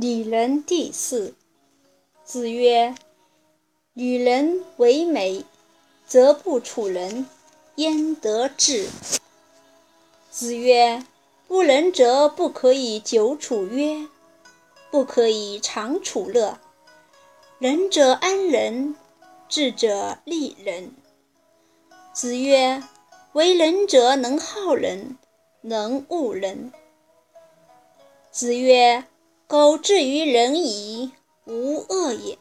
[0.00, 1.34] 礼仁第四。
[2.24, 2.94] 子曰
[3.92, 5.44] ：“与人为美，
[6.06, 7.26] 则不处人，
[7.74, 8.88] 焉得志？”
[10.32, 11.04] 子曰
[11.46, 14.08] ：“不仁者不可以久处曰，
[14.90, 16.58] 不可以长处乐。
[17.58, 18.94] 仁者安仁，
[19.50, 20.94] 智者利人。”
[22.14, 22.82] 子曰
[23.34, 25.18] ：“为人者能好人，
[25.60, 26.72] 能恶人。”
[28.32, 29.04] 子曰。
[29.50, 31.10] 苟至于仁矣，
[31.44, 32.38] 无恶也。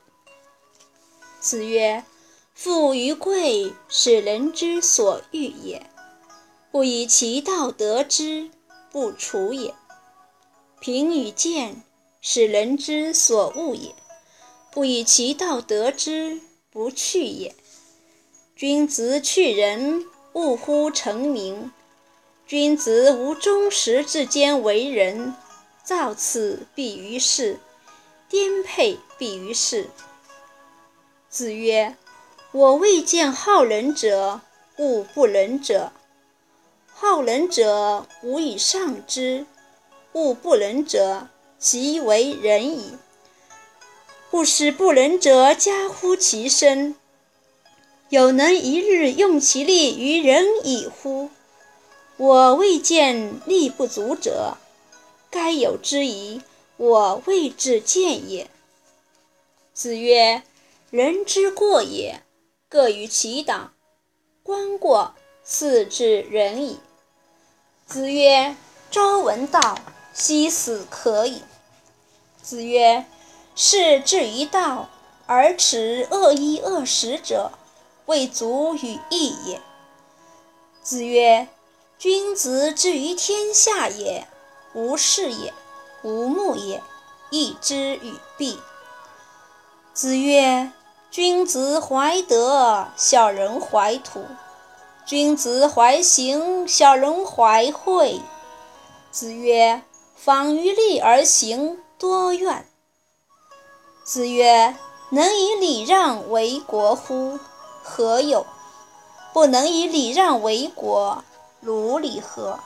[1.40, 2.04] 子曰
[2.54, 5.90] ：“富于贵，是人之所欲也，
[6.72, 8.52] 不以其道得之，
[8.92, 9.74] 不处也；
[10.80, 11.82] 贫与贱，
[12.22, 13.96] 是人之所恶也，
[14.72, 17.56] 不以其道得之，不去也。
[18.56, 21.72] 君子去仁，恶乎成名。
[22.46, 25.34] 君子无忠实之间为人。”
[25.90, 27.58] 造次必于世，
[28.30, 29.90] 颠沛必于世。
[31.32, 31.98] 子曰
[32.54, 34.42] ：“我未见好仁者，
[34.78, 35.92] 恶不仁者。
[36.94, 39.46] 好仁者，无以上之；
[40.12, 42.96] 恶不仁者，即为仁矣。
[44.30, 46.94] 不使不仁者加乎其身，
[48.10, 51.32] 有能一日用其力于仁矣乎？
[52.18, 54.58] 我未见力不足者。”
[55.32, 56.42] 该有之矣，
[56.78, 58.50] 我未至见也。
[59.74, 60.44] 子曰
[60.92, 62.24] ：“人之过也，
[62.68, 63.74] 各于其党。
[64.44, 65.14] 观过，
[65.44, 66.80] 斯之仁矣。”
[67.86, 68.56] 子曰
[68.90, 69.78] ：“朝闻道，
[70.14, 71.44] 夕死可矣。”
[72.42, 73.06] 子曰
[73.56, 74.90] ：“士之于道，
[75.28, 77.52] 而耻恶衣恶食者，
[78.08, 79.62] 未足与义也。”
[80.82, 81.48] 子曰
[82.00, 84.28] ：“君子之于天下也。”
[84.80, 85.54] 无事也，
[86.04, 86.82] 无目也，
[87.32, 88.58] 义之与弊。
[89.94, 90.72] 子曰：
[91.12, 94.22] 君子怀德，小人怀土；
[95.06, 98.22] 君子怀行，小人怀惠。
[99.12, 99.82] 子曰：
[100.16, 102.66] 防于利而行，多怨。
[104.06, 104.78] 子曰：
[105.10, 107.38] 能以礼让为国乎？
[107.84, 108.46] 何有？
[109.34, 111.22] 不能以礼让为国，
[111.60, 112.60] 如礼何？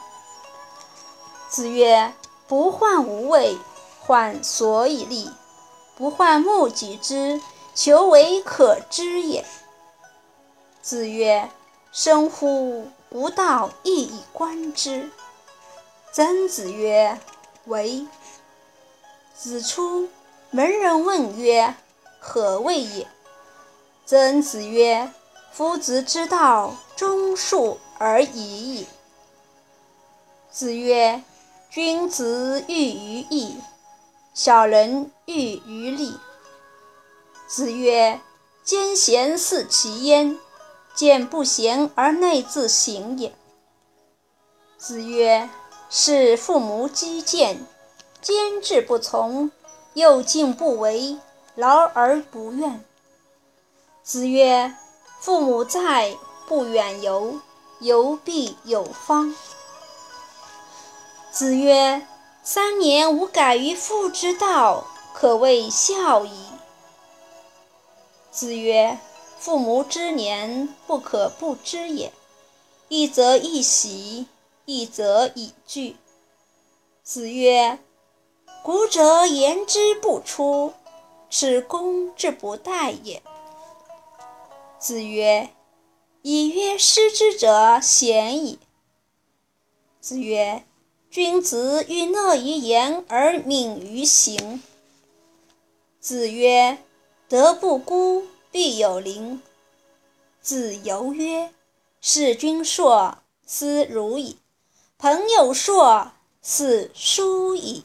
[1.54, 2.12] 子曰
[2.50, 3.56] ：“不患无位，
[4.02, 5.30] 患所以立；
[5.96, 7.40] 不患目己之，
[7.76, 9.46] 求为可知也。”
[10.82, 11.52] 子曰
[11.94, 15.12] ：“生乎吾道，亦以观之。”
[16.12, 17.20] 曾子曰
[17.66, 18.08] ：“为。”
[19.38, 20.10] 子出
[20.50, 21.76] 门人问曰
[22.18, 23.08] ：“何谓也？”
[24.08, 25.12] 曾子曰
[25.54, 28.88] ：“夫子之道，忠恕而已矣。”
[30.50, 31.24] 子曰。
[31.74, 33.58] 君子喻于义，
[34.36, 36.20] 小人喻于利。
[37.48, 38.22] 子曰
[38.64, 40.38] ：“兼贤似其焉，
[40.94, 43.34] 见不贤而内自省也。”
[44.78, 45.50] 子曰
[45.90, 47.66] ：“是父母积谏，
[48.22, 49.50] 坚志不从，
[49.96, 51.18] 又敬不为，
[51.56, 52.86] 劳而不怨。”
[54.06, 54.76] 子曰
[55.20, 56.16] ：“父母在，
[56.48, 57.40] 不远游，
[57.80, 59.34] 游必有方。”
[61.34, 62.06] 子曰
[62.46, 64.86] ：“三年无改于父之道，
[65.16, 66.46] 可谓孝矣。”
[68.30, 69.00] 子曰
[69.40, 72.14] ：“父母之年，不可不知也。
[72.88, 74.28] 一则以喜，
[74.66, 75.98] 一则以惧。”
[77.02, 77.80] 子曰
[78.62, 80.74] ：“古者言之不出，
[81.32, 83.24] 此公之不待也。”
[84.78, 85.50] 子曰
[86.22, 88.60] ：“以曰失之者，鲜矣。”
[90.00, 90.64] 子曰。
[91.14, 94.64] 君子欲讷于言而敏于行。
[96.00, 96.80] 子曰
[97.30, 99.40] ：“德不孤，必有邻。”
[100.42, 101.52] 子游曰
[102.02, 104.38] ：“事君硕，斯如矣；
[104.98, 107.84] 朋友硕，斯疏矣。”